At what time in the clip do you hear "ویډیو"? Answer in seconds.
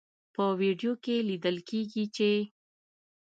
0.59-0.93